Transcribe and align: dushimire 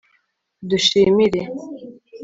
dushimire 0.69 1.41